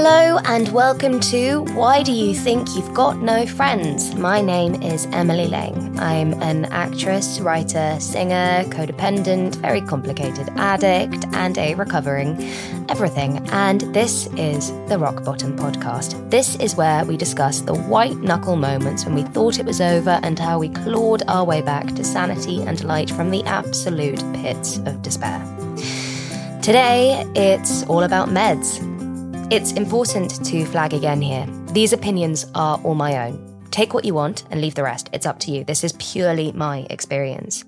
Hello 0.00 0.38
and 0.44 0.68
welcome 0.68 1.18
to 1.18 1.62
Why 1.74 2.04
Do 2.04 2.12
You 2.12 2.32
Think 2.32 2.76
You've 2.76 2.94
Got 2.94 3.16
No 3.16 3.44
Friends? 3.46 4.14
My 4.14 4.40
name 4.40 4.80
is 4.80 5.06
Emily 5.06 5.48
Lang. 5.48 5.98
I'm 5.98 6.40
an 6.40 6.66
actress, 6.66 7.40
writer, 7.40 7.96
singer, 7.98 8.62
codependent, 8.68 9.56
very 9.56 9.80
complicated 9.80 10.50
addict, 10.50 11.26
and 11.32 11.58
a 11.58 11.74
recovering 11.74 12.40
everything. 12.88 13.38
And 13.48 13.80
this 13.92 14.28
is 14.36 14.70
the 14.86 15.00
Rock 15.00 15.24
Bottom 15.24 15.58
Podcast. 15.58 16.30
This 16.30 16.54
is 16.60 16.76
where 16.76 17.04
we 17.04 17.16
discuss 17.16 17.62
the 17.62 17.74
white 17.74 18.18
knuckle 18.18 18.54
moments 18.54 19.04
when 19.04 19.16
we 19.16 19.24
thought 19.24 19.58
it 19.58 19.66
was 19.66 19.80
over 19.80 20.20
and 20.22 20.38
how 20.38 20.60
we 20.60 20.68
clawed 20.68 21.24
our 21.26 21.44
way 21.44 21.60
back 21.60 21.88
to 21.96 22.04
sanity 22.04 22.62
and 22.62 22.84
light 22.84 23.10
from 23.10 23.32
the 23.32 23.42
absolute 23.46 24.22
pits 24.32 24.78
of 24.78 25.02
despair. 25.02 25.44
Today, 26.62 27.26
it's 27.34 27.82
all 27.86 28.04
about 28.04 28.28
meds. 28.28 28.97
It's 29.50 29.72
important 29.72 30.44
to 30.44 30.66
flag 30.66 30.92
again 30.92 31.22
here. 31.22 31.46
These 31.72 31.94
opinions 31.94 32.44
are 32.54 32.78
all 32.84 32.94
my 32.94 33.26
own. 33.26 33.66
Take 33.70 33.94
what 33.94 34.04
you 34.04 34.12
want 34.12 34.44
and 34.50 34.60
leave 34.60 34.74
the 34.74 34.82
rest. 34.82 35.08
It's 35.10 35.24
up 35.24 35.38
to 35.40 35.50
you. 35.50 35.64
This 35.64 35.84
is 35.84 35.94
purely 35.94 36.52
my 36.52 36.86
experience. 36.90 37.64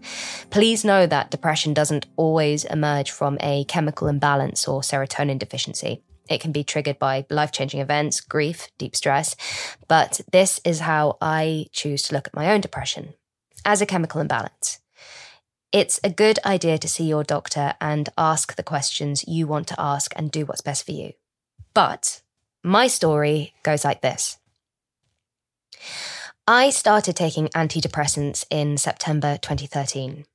Please 0.50 0.84
know 0.84 1.06
that 1.06 1.30
depression 1.30 1.72
doesn't 1.72 2.04
always 2.16 2.66
emerge 2.66 3.10
from 3.10 3.38
a 3.40 3.64
chemical 3.64 4.08
imbalance 4.08 4.68
or 4.68 4.82
serotonin 4.82 5.38
deficiency. 5.38 6.02
It 6.28 6.42
can 6.42 6.52
be 6.52 6.64
triggered 6.64 6.98
by 6.98 7.24
life 7.30 7.50
changing 7.50 7.80
events, 7.80 8.20
grief, 8.20 8.68
deep 8.76 8.94
stress. 8.94 9.34
But 9.88 10.20
this 10.32 10.60
is 10.66 10.80
how 10.80 11.16
I 11.22 11.64
choose 11.72 12.02
to 12.04 12.14
look 12.14 12.28
at 12.28 12.36
my 12.36 12.52
own 12.52 12.60
depression 12.60 13.14
as 13.64 13.80
a 13.80 13.86
chemical 13.86 14.20
imbalance. 14.20 14.80
It's 15.72 15.98
a 16.04 16.10
good 16.10 16.40
idea 16.44 16.76
to 16.76 16.88
see 16.88 17.04
your 17.04 17.24
doctor 17.24 17.72
and 17.80 18.10
ask 18.18 18.56
the 18.56 18.62
questions 18.62 19.24
you 19.26 19.46
want 19.46 19.66
to 19.68 19.80
ask 19.80 20.12
and 20.14 20.30
do 20.30 20.44
what's 20.44 20.60
best 20.60 20.84
for 20.84 20.92
you. 20.92 21.12
But 21.74 22.22
my 22.62 22.88
story 22.88 23.54
goes 23.62 23.84
like 23.84 24.00
this. 24.00 24.38
I 26.46 26.70
started 26.70 27.14
taking 27.14 27.48
antidepressants 27.48 28.44
in 28.50 28.76
September 28.76 29.38
2013. 29.40 30.26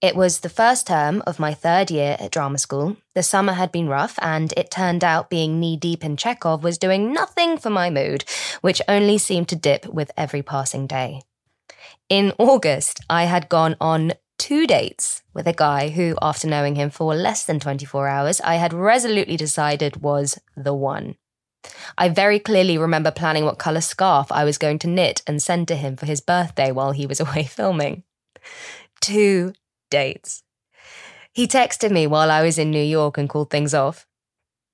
It 0.00 0.16
was 0.16 0.40
the 0.40 0.48
first 0.48 0.86
term 0.86 1.22
of 1.26 1.38
my 1.38 1.52
third 1.52 1.90
year 1.90 2.16
at 2.18 2.32
drama 2.32 2.58
school. 2.58 2.96
The 3.14 3.22
summer 3.22 3.52
had 3.52 3.70
been 3.70 3.88
rough, 3.88 4.18
and 4.22 4.52
it 4.56 4.70
turned 4.70 5.04
out 5.04 5.28
being 5.28 5.60
knee 5.60 5.76
deep 5.76 6.02
in 6.02 6.16
Chekhov 6.16 6.64
was 6.64 6.78
doing 6.78 7.12
nothing 7.12 7.58
for 7.58 7.68
my 7.68 7.90
mood, 7.90 8.24
which 8.62 8.80
only 8.88 9.18
seemed 9.18 9.48
to 9.50 9.56
dip 9.56 9.86
with 9.86 10.10
every 10.16 10.42
passing 10.42 10.86
day. 10.86 11.20
In 12.08 12.32
August, 12.38 13.00
I 13.10 13.24
had 13.24 13.50
gone 13.50 13.76
on 13.80 14.14
two 14.40 14.66
dates 14.66 15.22
with 15.34 15.46
a 15.46 15.52
guy 15.52 15.90
who, 15.90 16.16
after 16.22 16.48
knowing 16.48 16.74
him 16.74 16.88
for 16.88 17.14
less 17.14 17.44
than 17.44 17.60
24 17.60 18.08
hours, 18.08 18.40
I 18.40 18.54
had 18.54 18.72
resolutely 18.72 19.36
decided 19.36 20.02
was 20.02 20.38
the 20.56 20.72
one. 20.72 21.16
I 21.98 22.08
very 22.08 22.38
clearly 22.38 22.78
remember 22.78 23.10
planning 23.10 23.44
what 23.44 23.58
colour 23.58 23.82
scarf 23.82 24.32
I 24.32 24.44
was 24.44 24.56
going 24.56 24.78
to 24.78 24.88
knit 24.88 25.20
and 25.26 25.42
send 25.42 25.68
to 25.68 25.76
him 25.76 25.94
for 25.94 26.06
his 26.06 26.22
birthday 26.22 26.72
while 26.72 26.92
he 26.92 27.06
was 27.06 27.20
away 27.24 27.44
filming. 27.44 28.02
Two 29.02 29.52
dates. 29.90 30.42
He 31.34 31.46
texted 31.46 31.90
me 31.90 32.06
while 32.06 32.30
I 32.30 32.42
was 32.42 32.58
in 32.58 32.70
New 32.70 32.82
York 32.82 33.18
and 33.18 33.28
called 33.28 33.50
things 33.50 33.74
off. 33.74 34.06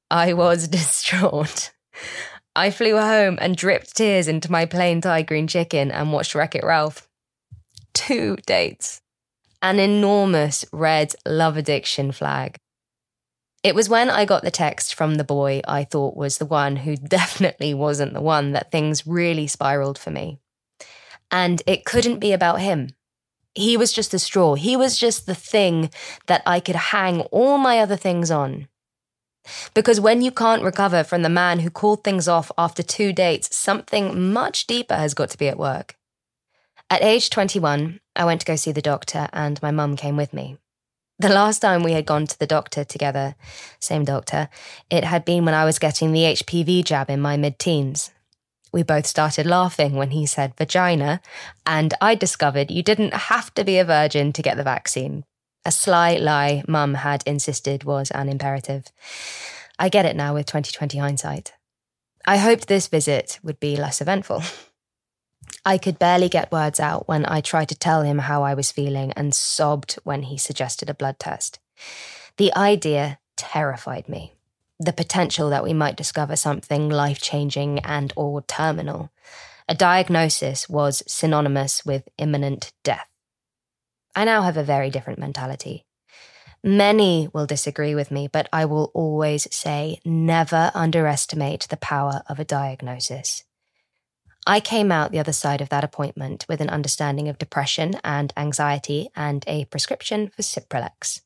I 0.09 0.33
was 0.33 0.69
distraught. 0.79 1.73
I 2.55 2.71
flew 2.71 2.97
home 2.97 3.37
and 3.41 3.57
dripped 3.57 3.97
tears 3.97 4.29
into 4.29 4.53
my 4.53 4.65
plain 4.65 5.01
Thai 5.01 5.23
green 5.23 5.49
chicken 5.49 5.91
and 5.91 6.13
watched 6.13 6.37
Wreck 6.37 6.55
It 6.55 6.63
Ralph. 6.63 7.09
Two 7.95 8.37
dates. 8.47 9.03
An 9.67 9.81
enormous 9.81 10.65
red 10.73 11.13
love 11.27 11.57
addiction 11.57 12.13
flag. 12.13 12.57
It 13.65 13.75
was 13.75 13.89
when 13.89 14.09
I 14.09 14.25
got 14.25 14.45
the 14.45 14.51
text 14.53 14.95
from 14.95 15.17
the 15.17 15.25
boy 15.25 15.61
I 15.67 15.83
thought 15.83 16.17
was 16.17 16.39
the 16.39 16.47
one 16.47 16.77
who 16.77 16.95
definitely 17.19 17.75
wasn't 17.75 18.15
the 18.15 18.21
one 18.21 18.53
that 18.53 18.71
things 18.71 19.09
really 19.09 19.49
spiraled 19.49 19.99
for 19.99 20.13
me. 20.13 20.39
And 21.33 21.65
it 21.67 21.85
couldn't 21.85 22.21
be 22.21 22.31
about 22.31 22.61
him. 22.61 22.91
He 23.57 23.77
was 23.77 23.93
just 23.93 24.13
the 24.13 24.21
straw. 24.21 24.55
He 24.55 24.77
was 24.77 24.97
just 24.97 25.27
the 25.27 25.35
thing 25.35 25.91
that 26.29 26.45
I 26.47 26.61
could 26.61 26.77
hang 26.77 27.23
all 27.33 27.59
my 27.59 27.81
other 27.81 27.97
things 27.97 28.31
on. 28.31 28.69
Because 29.75 29.99
when 29.99 30.23
you 30.23 30.31
can't 30.31 30.63
recover 30.63 31.03
from 31.03 31.23
the 31.23 31.29
man 31.29 31.59
who 31.59 31.71
called 31.71 32.05
things 32.05 32.29
off 32.29 32.53
after 32.57 32.85
two 32.85 33.13
dates, 33.13 33.57
something 33.57 34.33
much 34.33 34.69
deeper 34.69 34.95
has 34.95 35.13
got 35.13 35.31
to 35.31 35.39
be 35.39 35.49
at 35.49 35.59
work. 35.59 35.97
At 36.89 37.03
age 37.03 37.31
21, 37.31 37.99
I 38.15 38.25
went 38.25 38.41
to 38.43 38.47
go 38.47 38.55
see 38.55 38.71
the 38.71 38.81
doctor, 38.81 39.29
and 39.33 39.61
my 39.61 39.73
mum 39.73 39.97
came 39.97 40.17
with 40.17 40.33
me. 40.33 40.57
The 41.19 41.29
last 41.29 41.59
time 41.59 41.83
we 41.83 41.93
had 41.93 42.07
gone 42.07 42.27
to 42.27 42.39
the 42.39 42.47
doctor 42.47 42.85
together, 42.85 43.35
same 43.81 44.05
doctor, 44.05 44.49
it 44.89 45.03
had 45.03 45.25
been 45.25 45.45
when 45.45 45.55
I 45.55 45.65
was 45.65 45.81
getting 45.81 46.13
the 46.13 46.23
HPV 46.25 46.85
jab 46.85 47.11
in 47.11 47.21
my 47.21 47.37
mid 47.37 47.59
teens. 47.59 48.13
We 48.73 48.85
both 48.85 49.07
started 49.07 49.47
laughing 49.47 49.95
when 49.95 50.11
he 50.11 50.27
said 50.27 50.55
vagina, 50.57 51.21
and 51.65 51.95
I 52.01 52.15
discovered 52.15 52.71
you 52.71 52.83
didn't 52.83 53.15
have 53.15 53.53
to 53.55 53.65
be 53.65 53.79
a 53.79 53.85
virgin 53.85 54.33
to 54.35 54.43
get 54.43 54.57
the 54.57 54.63
vaccine. 54.63 55.25
A 55.65 55.73
sly 55.73 56.15
lie 56.17 56.63
mum 56.69 56.95
had 56.95 57.25
insisted 57.27 57.83
was 57.83 58.13
an 58.13 58.29
imperative. 58.29 58.85
I 59.79 59.89
get 59.89 60.05
it 60.05 60.15
now 60.15 60.35
with 60.35 60.47
2020 60.47 60.99
hindsight. 60.99 61.55
I 62.27 62.37
hoped 62.37 62.69
this 62.69 62.87
visit 62.87 63.41
would 63.43 63.59
be 63.59 63.77
less 63.77 64.01
eventful. 64.01 64.43
I 65.65 65.79
could 65.79 65.99
barely 65.99 66.29
get 66.29 66.53
words 66.53 66.79
out 66.79 67.09
when 67.09 67.27
I 67.27 67.41
tried 67.41 67.69
to 67.71 67.75
tell 67.75 68.03
him 68.03 68.19
how 68.19 68.43
I 68.45 68.55
was 68.55 68.71
feeling 68.71 69.13
and 69.13 69.35
sobbed 69.35 69.95
when 70.05 70.23
he 70.23 70.39
suggested 70.39 70.89
a 70.89 70.95
blood 70.95 71.19
test. 71.19 71.59
The 72.37 72.55
idea 72.55 73.19
terrified 73.37 74.09
me. 74.09 74.35
The 74.79 74.93
potential 74.93 75.51
that 75.51 75.65
we 75.65 75.73
might 75.73 75.97
discover 75.97 76.37
something 76.37 76.89
life-changing 76.89 77.81
and 77.81 78.13
or 78.15 78.43
terminal. 78.43 79.11
A 79.69 79.75
diagnosis 79.75 80.69
was 80.69 81.03
synonymous 81.09 81.85
with 81.85 82.09
imminent 82.19 82.73
death. 82.85 83.09
I 84.15 84.25
now 84.25 84.43
have 84.43 84.57
a 84.57 84.63
very 84.63 84.91
different 84.91 85.19
mentality. 85.19 85.85
Many 86.63 87.29
will 87.33 87.47
disagree 87.47 87.95
with 87.95 88.11
me, 88.11 88.29
but 88.29 88.49
I 88.53 88.65
will 88.65 88.91
always 88.95 89.49
say 89.55 90.01
never 90.05 90.71
underestimate 90.75 91.67
the 91.69 91.77
power 91.77 92.23
of 92.29 92.39
a 92.39 92.45
diagnosis. 92.45 93.45
I 94.49 94.61
came 94.61 94.93
out 94.93 95.11
the 95.11 95.19
other 95.19 95.33
side 95.33 95.61
of 95.61 95.71
that 95.71 95.83
appointment 95.83 96.47
with 96.49 96.61
an 96.61 96.71
understanding 96.71 97.29
of 97.29 97.37
depression 97.37 97.97
and 98.05 98.33
anxiety 98.37 99.09
and 99.17 99.45
a 99.49 99.65
prescription 99.67 100.29
for 100.29 100.43
Cipralex. 100.43 101.23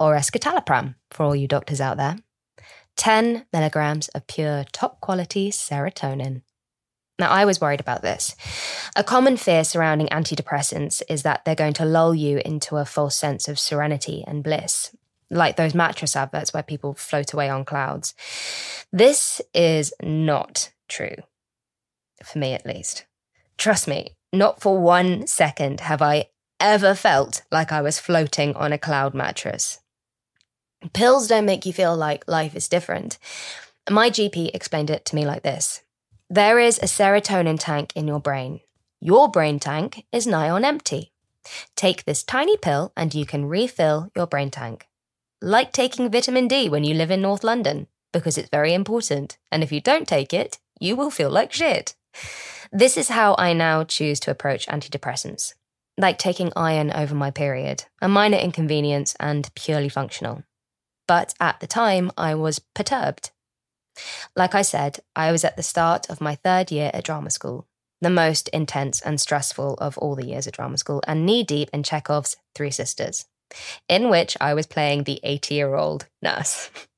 or 0.00 0.16
escitalopram 0.16 0.94
for 1.10 1.24
all 1.24 1.36
you 1.36 1.46
doctors 1.46 1.80
out 1.80 1.96
there. 1.96 2.16
10 2.96 3.46
milligrams 3.52 4.08
of 4.08 4.26
pure 4.26 4.64
top 4.72 5.00
quality 5.00 5.50
serotonin. 5.50 6.42
Now, 7.18 7.30
I 7.30 7.44
was 7.44 7.60
worried 7.60 7.80
about 7.80 8.02
this. 8.02 8.34
A 8.96 9.04
common 9.04 9.36
fear 9.36 9.62
surrounding 9.62 10.08
antidepressants 10.08 11.00
is 11.08 11.22
that 11.22 11.44
they're 11.44 11.54
going 11.54 11.74
to 11.74 11.84
lull 11.84 12.14
you 12.14 12.40
into 12.44 12.76
a 12.76 12.84
false 12.84 13.16
sense 13.16 13.46
of 13.46 13.58
serenity 13.58 14.24
and 14.26 14.42
bliss, 14.42 14.96
like 15.30 15.56
those 15.56 15.74
mattress 15.74 16.16
adverts 16.16 16.52
where 16.52 16.62
people 16.64 16.94
float 16.94 17.32
away 17.32 17.48
on 17.48 17.64
clouds. 17.64 18.14
This 18.92 19.40
is 19.54 19.92
not 20.02 20.72
true, 20.88 21.16
for 22.24 22.38
me 22.38 22.52
at 22.52 22.66
least. 22.66 23.04
Trust 23.56 23.86
me, 23.86 24.14
not 24.32 24.60
for 24.60 24.78
one 24.78 25.26
second 25.26 25.80
have 25.80 26.02
I 26.02 26.26
ever 26.60 26.94
felt 26.94 27.42
like 27.52 27.72
I 27.72 27.82
was 27.82 27.98
floating 27.98 28.54
on 28.56 28.72
a 28.72 28.78
cloud 28.78 29.14
mattress. 29.14 29.80
Pills 30.92 31.28
don't 31.28 31.46
make 31.46 31.64
you 31.64 31.72
feel 31.72 31.96
like 31.96 32.28
life 32.28 32.54
is 32.54 32.68
different. 32.68 33.18
My 33.90 34.10
GP 34.10 34.50
explained 34.54 34.90
it 34.90 35.04
to 35.06 35.14
me 35.14 35.26
like 35.26 35.42
this 35.42 35.82
There 36.28 36.58
is 36.58 36.78
a 36.78 36.86
serotonin 36.86 37.58
tank 37.58 37.92
in 37.94 38.06
your 38.06 38.20
brain. 38.20 38.60
Your 39.00 39.30
brain 39.30 39.58
tank 39.58 40.06
is 40.12 40.26
nigh 40.26 40.50
on 40.50 40.64
empty. 40.64 41.12
Take 41.76 42.04
this 42.04 42.22
tiny 42.22 42.56
pill 42.56 42.92
and 42.96 43.14
you 43.14 43.26
can 43.26 43.46
refill 43.46 44.10
your 44.16 44.26
brain 44.26 44.50
tank. 44.50 44.88
Like 45.42 45.72
taking 45.72 46.10
vitamin 46.10 46.48
D 46.48 46.68
when 46.68 46.84
you 46.84 46.94
live 46.94 47.10
in 47.10 47.20
North 47.20 47.44
London, 47.44 47.86
because 48.12 48.38
it's 48.38 48.48
very 48.48 48.72
important. 48.72 49.36
And 49.52 49.62
if 49.62 49.70
you 49.70 49.80
don't 49.80 50.08
take 50.08 50.32
it, 50.32 50.58
you 50.80 50.96
will 50.96 51.10
feel 51.10 51.30
like 51.30 51.52
shit. 51.52 51.94
This 52.72 52.96
is 52.96 53.08
how 53.08 53.34
I 53.38 53.52
now 53.52 53.84
choose 53.84 54.20
to 54.20 54.30
approach 54.30 54.66
antidepressants 54.66 55.54
like 55.96 56.18
taking 56.18 56.52
iron 56.56 56.90
over 56.90 57.14
my 57.14 57.30
period, 57.30 57.84
a 58.00 58.08
minor 58.08 58.38
inconvenience 58.38 59.14
and 59.20 59.50
purely 59.54 59.88
functional. 59.88 60.42
But 61.06 61.34
at 61.38 61.60
the 61.60 61.66
time, 61.66 62.10
I 62.16 62.34
was 62.34 62.58
perturbed. 62.58 63.30
Like 64.34 64.54
I 64.54 64.62
said, 64.62 65.00
I 65.14 65.30
was 65.30 65.44
at 65.44 65.56
the 65.56 65.62
start 65.62 66.10
of 66.10 66.20
my 66.20 66.34
third 66.34 66.72
year 66.72 66.90
at 66.92 67.04
drama 67.04 67.30
school, 67.30 67.68
the 68.00 68.10
most 68.10 68.48
intense 68.48 69.00
and 69.00 69.20
stressful 69.20 69.74
of 69.74 69.96
all 69.98 70.16
the 70.16 70.26
years 70.26 70.46
at 70.46 70.54
drama 70.54 70.78
school, 70.78 71.02
and 71.06 71.24
knee 71.24 71.44
deep 71.44 71.70
in 71.72 71.82
Chekhov's 71.82 72.36
Three 72.54 72.70
Sisters, 72.70 73.26
in 73.88 74.08
which 74.08 74.36
I 74.40 74.54
was 74.54 74.66
playing 74.66 75.04
the 75.04 75.20
80 75.22 75.54
year 75.54 75.74
old 75.74 76.06
nurse. 76.22 76.70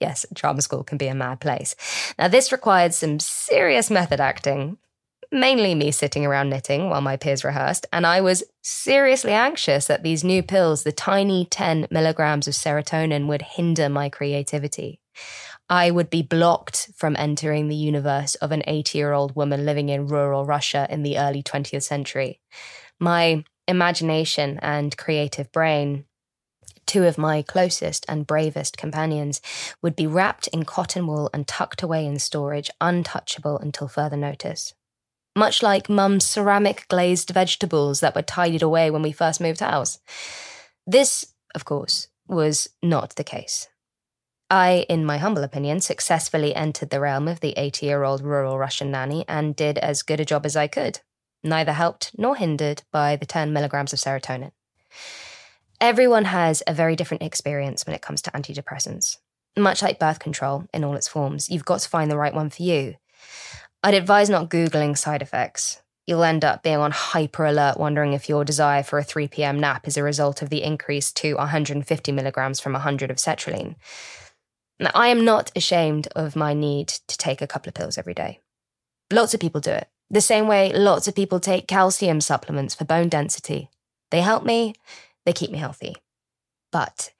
yes, 0.00 0.26
drama 0.32 0.62
school 0.62 0.84
can 0.84 0.98
be 0.98 1.08
a 1.08 1.14
mad 1.14 1.40
place. 1.40 1.74
Now, 2.18 2.28
this 2.28 2.52
required 2.52 2.94
some 2.94 3.20
serious 3.20 3.90
method 3.90 4.20
acting, 4.20 4.78
mainly 5.30 5.74
me 5.74 5.90
sitting 5.90 6.26
around 6.26 6.50
knitting 6.50 6.90
while 6.90 7.00
my 7.00 7.16
peers 7.16 7.44
rehearsed, 7.44 7.86
and 7.92 8.06
I 8.06 8.20
was 8.20 8.44
seriously 8.62 9.32
anxious 9.32 9.86
that 9.86 10.02
these 10.02 10.24
new 10.24 10.42
pills, 10.42 10.82
the 10.82 10.92
tiny 10.92 11.46
10 11.46 11.88
milligrams 11.90 12.46
of 12.46 12.54
serotonin, 12.54 13.26
would 13.26 13.42
hinder 13.42 13.88
my 13.88 14.08
creativity. 14.08 15.00
I 15.68 15.90
would 15.90 16.10
be 16.10 16.22
blocked 16.22 16.90
from 16.96 17.16
entering 17.16 17.68
the 17.68 17.76
universe 17.76 18.34
of 18.36 18.52
an 18.52 18.62
80 18.66 18.98
year 18.98 19.12
old 19.12 19.34
woman 19.34 19.64
living 19.64 19.88
in 19.88 20.06
rural 20.06 20.44
Russia 20.44 20.86
in 20.90 21.02
the 21.02 21.18
early 21.18 21.42
20th 21.42 21.82
century. 21.82 22.40
My 23.00 23.44
imagination 23.68 24.58
and 24.60 24.96
creative 24.96 25.50
brain 25.52 26.04
two 26.86 27.04
of 27.04 27.18
my 27.18 27.42
closest 27.42 28.04
and 28.08 28.26
bravest 28.26 28.76
companions, 28.76 29.40
would 29.80 29.96
be 29.96 30.06
wrapped 30.06 30.48
in 30.48 30.64
cotton 30.64 31.06
wool 31.06 31.30
and 31.32 31.46
tucked 31.46 31.82
away 31.82 32.06
in 32.06 32.18
storage, 32.18 32.70
untouchable 32.80 33.58
until 33.58 33.88
further 33.88 34.16
notice 34.16 34.74
much 35.34 35.62
like 35.62 35.88
Mum's 35.88 36.24
ceramic 36.24 36.86
glazed 36.88 37.30
vegetables 37.30 38.00
that 38.00 38.14
were 38.14 38.22
tidied 38.22 38.62
away 38.62 38.90
when 38.90 39.02
we 39.02 39.12
first 39.12 39.40
moved 39.40 39.60
house. 39.60 39.98
This, 40.86 41.34
of 41.54 41.64
course, 41.64 42.08
was 42.26 42.68
not 42.82 43.16
the 43.16 43.24
case. 43.24 43.68
I, 44.50 44.84
in 44.88 45.06
my 45.06 45.16
humble 45.16 45.44
opinion, 45.44 45.80
successfully 45.80 46.54
entered 46.54 46.90
the 46.90 47.00
realm 47.00 47.26
of 47.26 47.40
the 47.40 47.54
80 47.56 47.86
year 47.86 48.02
old 48.02 48.22
rural 48.22 48.58
Russian 48.58 48.90
nanny 48.90 49.24
and 49.26 49.56
did 49.56 49.78
as 49.78 50.02
good 50.02 50.20
a 50.20 50.26
job 50.26 50.44
as 50.44 50.56
I 50.56 50.66
could, 50.66 51.00
neither 51.42 51.72
helped 51.72 52.12
nor 52.18 52.36
hindered 52.36 52.82
by 52.92 53.16
the 53.16 53.24
10 53.26 53.52
milligrams 53.52 53.94
of 53.94 53.98
serotonin. 53.98 54.52
Everyone 55.82 56.26
has 56.26 56.62
a 56.68 56.72
very 56.72 56.94
different 56.94 57.24
experience 57.24 57.84
when 57.84 57.96
it 57.96 58.02
comes 58.02 58.22
to 58.22 58.30
antidepressants. 58.30 59.16
Much 59.58 59.82
like 59.82 59.98
birth 59.98 60.20
control 60.20 60.64
in 60.72 60.84
all 60.84 60.94
its 60.94 61.08
forms, 61.08 61.50
you've 61.50 61.64
got 61.64 61.80
to 61.80 61.88
find 61.88 62.08
the 62.08 62.16
right 62.16 62.32
one 62.32 62.50
for 62.50 62.62
you. 62.62 62.94
I'd 63.82 63.94
advise 63.94 64.30
not 64.30 64.48
Googling 64.48 64.96
side 64.96 65.22
effects. 65.22 65.82
You'll 66.06 66.22
end 66.22 66.44
up 66.44 66.62
being 66.62 66.76
on 66.76 66.92
hyper 66.92 67.44
alert, 67.44 67.80
wondering 67.80 68.12
if 68.12 68.28
your 68.28 68.44
desire 68.44 68.84
for 68.84 69.00
a 69.00 69.02
3 69.02 69.26
p.m. 69.26 69.58
nap 69.58 69.88
is 69.88 69.96
a 69.96 70.04
result 70.04 70.40
of 70.40 70.50
the 70.50 70.62
increase 70.62 71.10
to 71.14 71.34
150 71.34 72.12
milligrams 72.12 72.60
from 72.60 72.74
100 72.74 73.10
of 73.10 73.16
sertraline. 73.16 73.74
Now, 74.78 74.92
I 74.94 75.08
am 75.08 75.24
not 75.24 75.50
ashamed 75.56 76.06
of 76.14 76.36
my 76.36 76.54
need 76.54 76.86
to 77.08 77.18
take 77.18 77.42
a 77.42 77.48
couple 77.48 77.70
of 77.70 77.74
pills 77.74 77.98
every 77.98 78.14
day. 78.14 78.38
Lots 79.12 79.34
of 79.34 79.40
people 79.40 79.60
do 79.60 79.72
it. 79.72 79.88
The 80.08 80.20
same 80.20 80.46
way 80.46 80.72
lots 80.72 81.08
of 81.08 81.16
people 81.16 81.40
take 81.40 81.66
calcium 81.66 82.20
supplements 82.20 82.72
for 82.72 82.84
bone 82.84 83.08
density. 83.08 83.68
They 84.12 84.20
help 84.20 84.44
me, 84.44 84.74
they 85.24 85.32
keep 85.32 85.50
me 85.50 85.58
healthy. 85.58 85.96
But 86.70 87.10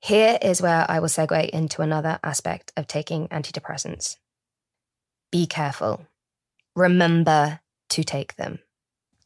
here 0.00 0.38
is 0.42 0.60
where 0.60 0.84
I 0.88 1.00
will 1.00 1.08
segue 1.08 1.48
into 1.50 1.82
another 1.82 2.18
aspect 2.22 2.72
of 2.76 2.86
taking 2.86 3.28
antidepressants 3.28 4.16
be 5.30 5.46
careful. 5.46 6.06
Remember 6.74 7.60
to 7.90 8.04
take 8.04 8.36
them. 8.36 8.58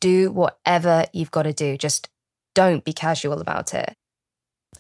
Do 0.01 0.31
whatever 0.31 1.07
you've 1.13 1.31
got 1.31 1.43
to 1.43 1.53
do. 1.53 1.77
Just 1.77 2.09
don't 2.55 2.85
be 2.85 2.93
casual 2.93 3.41
about 3.41 3.75
it. 3.75 3.95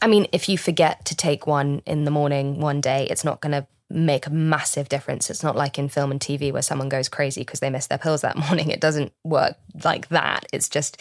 I 0.01 0.07
mean, 0.07 0.27
if 0.33 0.49
you 0.49 0.57
forget 0.57 1.05
to 1.07 1.17
take 1.17 1.47
one 1.47 1.83
in 1.87 2.05
the 2.05 2.11
morning 2.11 2.61
one 2.61 2.81
day, 2.81 3.07
it's 3.11 3.25
not 3.25 3.41
going 3.41 3.53
to 3.53 3.67
make 3.91 4.27
a 4.27 4.31
massive 4.31 4.89
difference. 4.89 5.31
It's 5.31 5.43
not 5.43 5.57
like 5.57 5.79
in 5.79 5.89
film 5.89 6.11
and 6.11 6.21
TV 6.21 6.53
where 6.53 6.63
someone 6.63 6.89
goes 6.89 7.09
crazy 7.09 7.43
because 7.43 7.61
they 7.61 7.71
missed 7.71 7.89
their 7.89 7.99
pills 7.99 8.23
that 8.23 8.37
morning. 8.49 8.71
It 8.71 8.81
doesn't 8.81 9.13
work 9.25 9.57
like 9.85 10.09
that. 10.09 10.47
It's 10.53 10.69
just 10.69 11.01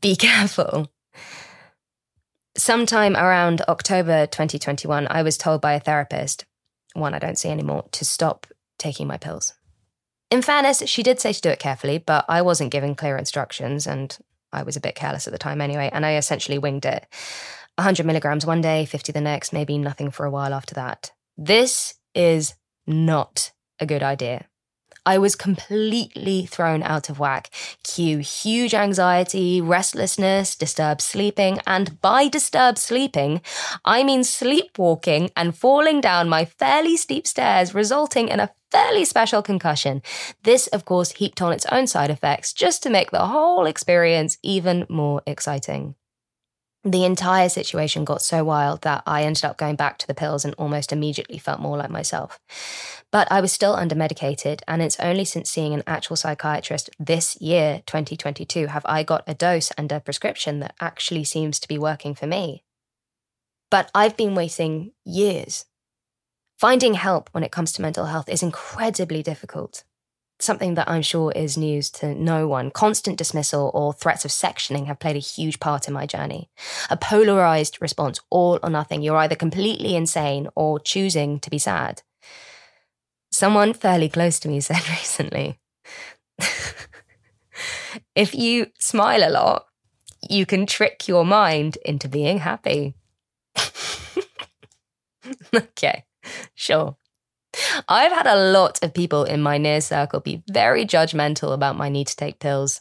be 0.00 0.14
careful. 0.28 0.90
Sometime 2.66 3.14
around 3.14 3.62
October 3.68 4.26
2021, 4.26 5.06
I 5.08 5.22
was 5.22 5.38
told 5.38 5.60
by 5.60 5.74
a 5.74 5.78
therapist, 5.78 6.46
one 6.94 7.14
I 7.14 7.20
don't 7.20 7.38
see 7.38 7.48
anymore, 7.48 7.84
to 7.92 8.04
stop 8.04 8.44
taking 8.76 9.06
my 9.06 9.18
pills. 9.18 9.54
In 10.32 10.42
fairness, 10.42 10.82
she 10.86 11.04
did 11.04 11.20
say 11.20 11.32
to 11.32 11.40
do 11.40 11.48
it 11.50 11.60
carefully, 11.60 11.98
but 11.98 12.24
I 12.28 12.42
wasn't 12.42 12.72
given 12.72 12.96
clear 12.96 13.16
instructions 13.16 13.86
and 13.86 14.18
I 14.52 14.64
was 14.64 14.74
a 14.74 14.80
bit 14.80 14.96
careless 14.96 15.28
at 15.28 15.32
the 15.32 15.38
time 15.38 15.60
anyway, 15.60 15.90
and 15.92 16.04
I 16.04 16.16
essentially 16.16 16.58
winged 16.58 16.84
it. 16.84 17.06
100 17.76 18.04
milligrams 18.04 18.44
one 18.44 18.62
day, 18.62 18.84
50 18.84 19.12
the 19.12 19.20
next, 19.20 19.52
maybe 19.52 19.78
nothing 19.78 20.10
for 20.10 20.26
a 20.26 20.30
while 20.32 20.52
after 20.52 20.74
that. 20.74 21.12
This 21.38 21.94
is 22.16 22.56
not 22.84 23.52
a 23.78 23.86
good 23.86 24.02
idea. 24.02 24.48
I 25.06 25.18
was 25.18 25.36
completely 25.36 26.46
thrown 26.46 26.82
out 26.82 27.10
of 27.10 27.20
whack. 27.20 27.50
Cue 27.96 28.18
huge 28.18 28.74
anxiety, 28.74 29.62
restlessness, 29.62 30.54
disturbed 30.54 31.00
sleeping, 31.00 31.60
and 31.66 31.98
by 32.02 32.28
disturbed 32.28 32.76
sleeping, 32.76 33.40
I 33.86 34.04
mean 34.04 34.22
sleepwalking 34.22 35.30
and 35.34 35.56
falling 35.56 36.02
down 36.02 36.28
my 36.28 36.44
fairly 36.44 36.98
steep 36.98 37.26
stairs, 37.26 37.74
resulting 37.74 38.28
in 38.28 38.38
a 38.38 38.50
fairly 38.70 39.06
special 39.06 39.40
concussion. 39.40 40.02
This, 40.42 40.66
of 40.66 40.84
course, 40.84 41.12
heaped 41.12 41.40
on 41.40 41.54
its 41.54 41.64
own 41.72 41.86
side 41.86 42.10
effects 42.10 42.52
just 42.52 42.82
to 42.82 42.90
make 42.90 43.12
the 43.12 43.28
whole 43.28 43.64
experience 43.64 44.36
even 44.42 44.84
more 44.90 45.22
exciting 45.26 45.94
the 46.86 47.04
entire 47.04 47.48
situation 47.48 48.04
got 48.04 48.22
so 48.22 48.44
wild 48.44 48.82
that 48.82 49.02
I 49.06 49.24
ended 49.24 49.44
up 49.44 49.56
going 49.56 49.74
back 49.74 49.98
to 49.98 50.06
the 50.06 50.14
pills 50.14 50.44
and 50.44 50.54
almost 50.54 50.92
immediately 50.92 51.36
felt 51.36 51.58
more 51.58 51.76
like 51.76 51.90
myself. 51.90 52.38
But 53.10 53.30
I 53.30 53.40
was 53.40 53.50
still 53.50 53.74
under 53.74 53.96
medicated, 53.96 54.62
and 54.68 54.80
it's 54.80 55.00
only 55.00 55.24
since 55.24 55.50
seeing 55.50 55.74
an 55.74 55.82
actual 55.86 56.14
psychiatrist 56.14 56.90
this 56.98 57.36
year, 57.40 57.82
2022, 57.86 58.68
have 58.68 58.86
I 58.86 59.02
got 59.02 59.24
a 59.26 59.34
dose 59.34 59.72
and 59.72 59.90
a 59.90 59.98
prescription 59.98 60.60
that 60.60 60.76
actually 60.80 61.24
seems 61.24 61.58
to 61.58 61.68
be 61.68 61.76
working 61.76 62.14
for 62.14 62.28
me. 62.28 62.62
But 63.68 63.90
I've 63.92 64.16
been 64.16 64.36
waiting 64.36 64.92
years. 65.04 65.64
Finding 66.56 66.94
help 66.94 67.28
when 67.32 67.42
it 67.42 67.52
comes 67.52 67.72
to 67.72 67.82
mental 67.82 68.06
health 68.06 68.28
is 68.28 68.44
incredibly 68.44 69.24
difficult 69.24 69.82
something 70.38 70.74
that 70.74 70.88
I'm 70.88 71.02
sure 71.02 71.32
is 71.32 71.56
news 71.56 71.90
to 71.90 72.14
no 72.14 72.46
one. 72.46 72.70
Constant 72.70 73.16
dismissal 73.16 73.70
or 73.74 73.92
threats 73.92 74.24
of 74.24 74.30
sectioning 74.30 74.86
have 74.86 74.98
played 74.98 75.16
a 75.16 75.20
huge 75.20 75.60
part 75.60 75.88
in 75.88 75.94
my 75.94 76.06
journey. 76.06 76.50
A 76.90 76.96
polarized 76.96 77.78
response, 77.80 78.20
all 78.30 78.58
or 78.62 78.70
nothing. 78.70 79.02
You're 79.02 79.16
either 79.16 79.36
completely 79.36 79.96
insane 79.96 80.48
or 80.54 80.78
choosing 80.78 81.40
to 81.40 81.50
be 81.50 81.58
sad. 81.58 82.02
Someone 83.30 83.72
fairly 83.74 84.08
close 84.08 84.38
to 84.40 84.48
me 84.48 84.60
said 84.60 84.88
recently 84.88 85.58
if 88.14 88.34
you 88.34 88.66
smile 88.78 89.28
a 89.28 89.30
lot, 89.30 89.66
you 90.28 90.46
can 90.46 90.66
trick 90.66 91.08
your 91.08 91.24
mind 91.24 91.78
into 91.84 92.08
being 92.08 92.38
happy. 92.38 92.94
okay, 95.54 96.04
sure. 96.54 96.96
I've 97.88 98.12
had 98.12 98.26
a 98.26 98.50
lot 98.52 98.82
of 98.82 98.94
people 98.94 99.24
in 99.24 99.42
my 99.42 99.58
near 99.58 99.80
circle 99.80 100.20
be 100.20 100.42
very 100.50 100.84
judgmental 100.84 101.52
about 101.52 101.76
my 101.76 101.88
need 101.88 102.08
to 102.08 102.16
take 102.16 102.38
pills. 102.38 102.80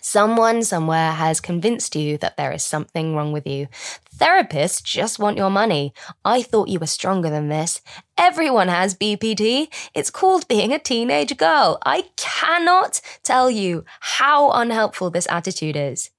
Someone 0.00 0.62
somewhere 0.62 1.12
has 1.12 1.40
convinced 1.40 1.96
you 1.96 2.18
that 2.18 2.36
there 2.36 2.52
is 2.52 2.62
something 2.62 3.16
wrong 3.16 3.32
with 3.32 3.46
you. 3.46 3.68
Therapists 4.16 4.82
just 4.82 5.18
want 5.18 5.36
your 5.36 5.50
money. 5.50 5.92
I 6.24 6.42
thought 6.42 6.68
you 6.68 6.78
were 6.78 6.86
stronger 6.86 7.30
than 7.30 7.48
this. 7.48 7.80
Everyone 8.16 8.68
has 8.68 8.94
BPD. 8.94 9.68
It's 9.94 10.10
called 10.10 10.46
being 10.46 10.72
a 10.72 10.78
teenage 10.78 11.36
girl. 11.36 11.78
I 11.84 12.04
cannot 12.16 13.00
tell 13.22 13.50
you 13.50 13.84
how 14.00 14.50
unhelpful 14.50 15.10
this 15.10 15.26
attitude 15.30 15.76
is. 15.76 16.10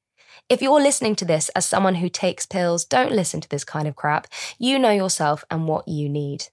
If 0.50 0.62
you're 0.62 0.82
listening 0.82 1.16
to 1.18 1.26
this 1.26 1.50
as 1.50 1.66
someone 1.66 1.96
who 1.96 2.10
takes 2.10 2.46
pills, 2.46 2.84
don't 2.84 3.12
listen 3.12 3.40
to 3.42 3.50
this 3.50 3.64
kind 3.64 3.88
of 3.88 3.96
crap. 3.96 4.28
You 4.58 4.80
know 4.80 4.92
yourself 4.92 5.46
and 5.52 5.68
what 5.68 5.88
you 5.88 6.10
need. 6.10 6.46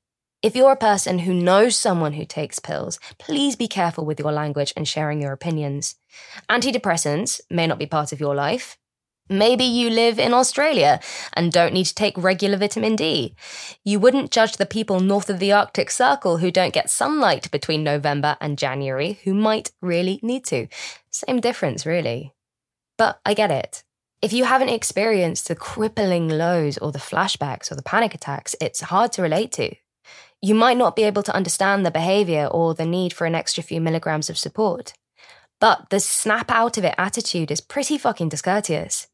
If 0.43 0.55
you're 0.55 0.73
a 0.73 0.76
person 0.76 1.21
who 1.21 1.33
knows 1.33 1.76
someone 1.76 2.12
who 2.12 2.26
takes 2.26 2.59
pills, 2.59 3.00
please 3.19 3.57
be 3.57 3.66
careful 3.66 4.05
with 4.05 4.21
your 4.21 4.33
language 4.33 4.73
and 4.76 4.87
sharing 4.87 5.21
your 5.21 5.33
opinions. 5.33 5.97
Antidepressants 6.50 7.40
may 7.50 7.66
not 7.66 7.78
be 7.78 7.87
part 7.87 8.12
of 8.12 8.21
your 8.21 8.35
life. 8.35 8.76
Maybe 9.28 9.64
you 9.64 9.90
live 9.90 10.19
in 10.19 10.35
Australia 10.35 11.00
and 11.33 11.50
don't 11.50 11.73
need 11.73 11.87
to 11.87 11.95
take 11.95 12.16
regular 12.19 12.59
vitamin 12.59 12.97
D. 12.97 13.35
You 13.83 13.99
wouldn't 13.99 14.31
judge 14.31 14.57
the 14.57 14.66
people 14.66 15.00
north 15.00 15.31
of 15.31 15.40
the 15.40 15.52
Arctic 15.52 15.90
Circle 15.90 16.37
who 16.37 16.50
don't 16.50 16.75
get 16.75 16.90
sunlight 16.90 17.50
between 17.50 17.83
November 17.83 18.37
and 18.40 18.59
January 18.59 19.19
who 19.25 19.35
might 19.35 19.73
really 19.81 20.21
need 20.23 20.45
to. 20.47 20.69
Same 21.11 21.40
difference, 21.40 21.87
really. 21.87 22.35
But 22.99 23.21
I 23.25 23.35
get 23.35 23.50
it. 23.50 23.83
If 24.23 24.33
you 24.33 24.45
haven't 24.45 24.69
experienced 24.69 25.49
the 25.49 25.57
crippling 25.57 26.28
lows 26.28 26.78
or 26.78 26.93
the 26.93 26.99
flashbacks 26.99 27.73
or 27.73 27.75
the 27.75 27.83
panic 27.83 28.14
attacks, 28.14 28.55
it's 28.61 28.81
hard 28.83 29.12
to 29.12 29.23
relate 29.23 29.50
to. 29.52 29.75
You 30.43 30.55
might 30.55 30.76
not 30.76 30.97
be 30.97 31.05
able 31.05 31.23
to 31.25 31.35
understand 31.35 31.85
the 31.85 31.90
behavior 31.90 32.47
or 32.47 32.75
the 32.75 32.85
need 32.85 33.12
for 33.12 33.26
an 33.26 33.35
extra 33.35 33.62
few 33.62 33.81
milligrams 33.81 34.31
of 34.31 34.38
support. 34.38 34.93
But 35.61 35.90
the 35.90 36.00
snap 36.00 36.50
out 36.50 36.76
of 36.76 36.85
it 36.85 36.95
attitude 36.99 37.50
is 37.50 37.61
pretty 37.61 37.99
fucking 37.99 38.28
discourteous. 38.28 39.09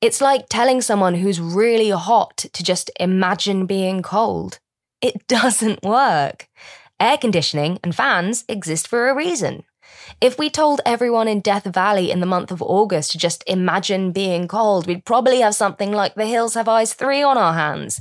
It's 0.00 0.20
like 0.20 0.48
telling 0.48 0.80
someone 0.80 1.14
who's 1.14 1.40
really 1.40 1.90
hot 1.90 2.36
to 2.36 2.62
just 2.62 2.90
imagine 2.98 3.66
being 3.66 4.02
cold. 4.02 4.58
It 5.00 5.26
doesn't 5.28 5.82
work. 5.82 6.48
Air 7.00 7.18
conditioning 7.18 7.78
and 7.82 7.94
fans 7.94 8.44
exist 8.48 8.88
for 8.88 9.08
a 9.08 9.14
reason. 9.14 9.64
If 10.20 10.38
we 10.38 10.50
told 10.50 10.80
everyone 10.86 11.28
in 11.28 11.40
Death 11.40 11.64
Valley 11.64 12.10
in 12.10 12.20
the 12.20 12.26
month 12.26 12.50
of 12.50 12.62
August 12.62 13.12
to 13.12 13.18
just 13.18 13.44
imagine 13.46 14.12
being 14.12 14.48
cold, 14.48 14.86
we'd 14.86 15.04
probably 15.04 15.40
have 15.40 15.54
something 15.54 15.92
like 15.92 16.14
The 16.14 16.26
Hills 16.26 16.54
Have 16.54 16.68
Eyes 16.68 16.94
3 16.94 17.22
on 17.22 17.38
our 17.38 17.54
hands. 17.54 18.00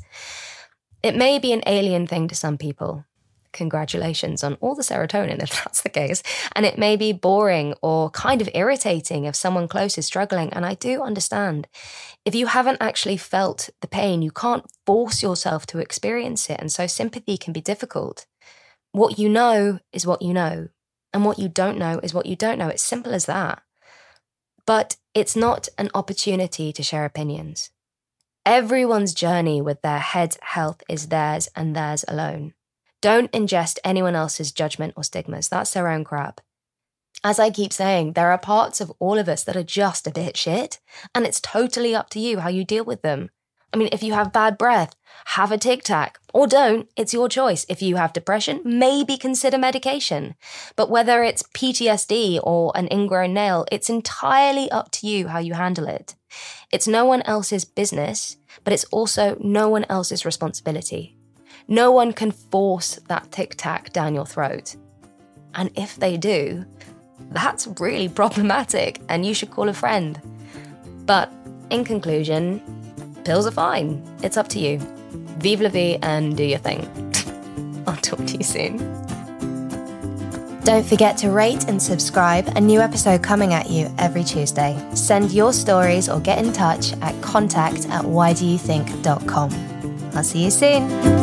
It 1.04 1.16
may 1.18 1.38
be 1.38 1.52
an 1.52 1.64
alien 1.68 2.08
thing 2.08 2.30
to 2.30 2.36
some 2.36 2.58
people. 2.58 3.06
Congratulations 3.52 4.44
on 4.44 4.56
all 4.56 4.74
the 4.74 4.82
serotonin 4.82 5.44
if 5.44 5.64
that's 5.64 5.82
the 5.82 5.90
case. 5.90 6.24
And 6.56 6.66
it 6.66 6.78
may 6.78 6.96
be 6.96 7.12
boring 7.12 7.76
or 7.82 8.10
kind 8.10 8.42
of 8.42 8.50
irritating 8.54 9.26
if 9.26 9.36
someone 9.36 9.68
close 9.68 9.98
is 9.98 10.08
struggling. 10.08 10.52
And 10.54 10.66
I 10.66 10.74
do 10.74 11.04
understand. 11.04 11.68
If 12.26 12.34
you 12.34 12.48
haven't 12.48 12.82
actually 12.82 13.18
felt 13.18 13.70
the 13.82 13.88
pain, 13.88 14.22
you 14.22 14.32
can't 14.32 14.66
force 14.86 15.22
yourself 15.22 15.66
to 15.68 15.80
experience 15.80 16.50
it. 16.50 16.60
And 16.60 16.72
so 16.72 16.88
sympathy 16.88 17.38
can 17.38 17.54
be 17.54 17.62
difficult. 17.62 18.26
What 18.94 19.20
you 19.20 19.30
know 19.30 19.80
is 19.92 20.08
what 20.08 20.22
you 20.22 20.34
know. 20.34 20.70
And 21.14 21.26
what 21.26 21.38
you 21.38 21.48
don't 21.48 21.78
know 21.78 22.00
is 22.02 22.14
what 22.14 22.26
you 22.26 22.36
don't 22.36 22.58
know. 22.58 22.70
It's 22.70 22.82
simple 22.82 23.14
as 23.14 23.26
that. 23.28 23.62
But 24.66 24.96
it's 25.14 25.36
not 25.36 25.68
an 25.78 25.90
opportunity 25.94 26.74
to 26.74 26.82
share 26.82 27.06
opinions. 27.06 27.70
Everyone's 28.46 29.14
journey 29.14 29.62
with 29.62 29.82
their 29.84 30.00
head 30.00 30.36
health 30.42 30.84
is 30.90 31.08
theirs 31.08 31.48
and 31.56 31.74
theirs 31.74 32.04
alone. 32.10 32.54
Don't 33.02 33.32
ingest 33.32 33.80
anyone 33.86 34.16
else's 34.16 34.52
judgment 34.52 34.94
or 34.98 35.04
stigmas. 35.06 35.48
That's 35.48 35.72
their 35.72 35.88
own 35.88 36.04
crap. 36.04 36.42
As 37.24 37.40
I 37.40 37.50
keep 37.50 37.72
saying, 37.72 38.14
there 38.14 38.32
are 38.32 38.38
parts 38.38 38.82
of 38.82 38.92
all 39.00 39.18
of 39.18 39.30
us 39.30 39.46
that 39.46 39.56
are 39.56 39.64
just 39.64 40.08
a 40.08 40.12
bit 40.12 40.36
shit, 40.36 40.82
and 41.16 41.26
it's 41.26 41.40
totally 41.40 41.96
up 41.96 42.10
to 42.10 42.20
you 42.20 42.40
how 42.40 42.50
you 42.50 42.66
deal 42.66 42.84
with 42.84 43.02
them. 43.02 43.30
I 43.74 43.78
mean, 43.78 43.88
if 43.94 44.04
you 44.04 44.14
have 44.14 44.34
bad 44.34 44.58
breath, 44.58 44.94
have 45.28 45.54
a 45.54 45.58
tic 45.58 45.84
tac, 45.84 46.20
or 46.34 46.46
don't. 46.46 46.90
It's 46.98 47.14
your 47.14 47.30
choice. 47.30 47.66
If 47.70 47.82
you 47.82 47.96
have 47.96 48.12
depression, 48.12 48.60
maybe 48.66 49.16
consider 49.16 49.58
medication. 49.58 50.36
But 50.76 50.90
whether 50.90 51.24
it's 51.24 51.44
PTSD 51.44 52.42
or 52.44 52.74
an 52.76 52.90
ingrown 52.92 53.34
nail, 53.34 53.66
it's 53.72 53.90
entirely 53.90 54.70
up 54.70 54.92
to 54.92 55.08
you 55.08 55.30
how 55.30 55.40
you 55.40 55.54
handle 55.54 55.88
it. 55.88 56.16
It's 56.72 56.88
no 56.88 57.06
one 57.06 57.22
else's 57.24 57.66
business, 57.66 58.38
but 58.64 58.74
it's 58.74 58.86
also 58.86 59.38
no 59.40 59.70
one 59.70 59.86
else's 59.90 60.26
responsibility. 60.26 61.16
No 61.68 61.92
one 61.92 62.14
can 62.14 62.32
force 62.32 63.00
that 63.08 63.32
tic 63.32 63.56
tac 63.56 63.94
down 63.94 64.16
your 64.16 64.26
throat. 64.26 64.76
And 65.56 65.72
if 65.76 65.96
they 65.98 66.18
do, 66.18 66.66
that's 67.32 67.68
really 67.80 68.10
problematic 68.10 69.02
and 69.10 69.26
you 69.26 69.34
should 69.34 69.52
call 69.52 69.70
a 69.70 69.74
friend. 69.74 70.20
But 71.06 71.32
in 71.70 71.84
conclusion, 71.84 72.62
pills 73.24 73.48
are 73.48 73.52
fine. 73.52 74.02
It's 74.22 74.38
up 74.38 74.48
to 74.50 74.60
you. 74.60 74.80
Vive 75.40 75.62
la 75.62 75.70
vie 75.70 76.00
and 76.02 76.36
do 76.36 76.44
your 76.44 76.60
thing. 76.60 76.82
I'll 77.88 77.98
talk 77.98 78.26
to 78.26 78.38
you 78.38 78.44
soon. 78.44 79.13
Don't 80.64 80.86
forget 80.86 81.18
to 81.18 81.30
rate 81.30 81.68
and 81.68 81.82
subscribe. 81.82 82.48
A 82.56 82.62
new 82.62 82.80
episode 82.80 83.22
coming 83.22 83.54
at 83.54 83.70
you 83.70 83.94
every 83.98 84.24
Tuesday. 84.24 84.82
Send 84.94 85.32
your 85.32 85.52
stories 85.52 86.08
or 86.08 86.22
get 86.22 86.44
in 86.44 86.54
touch 86.54 86.94
at 87.02 87.22
contact 87.22 87.90
at 87.90 88.06
whydoyouthink.com. 88.06 90.12
I'll 90.16 90.24
see 90.24 90.46
you 90.46 90.52
soon. 90.52 91.23